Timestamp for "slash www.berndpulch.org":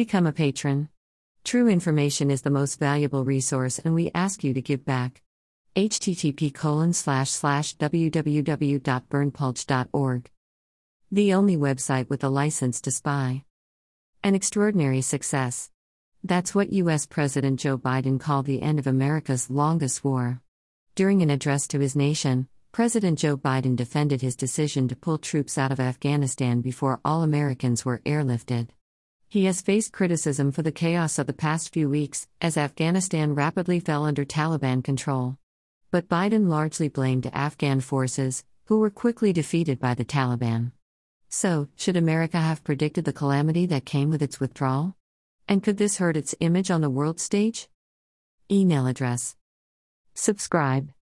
7.28-10.30